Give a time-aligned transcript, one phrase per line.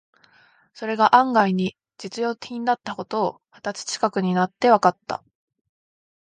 [0.73, 5.13] それが案外に実用品だった事を、二十歳ちかくになってわかって、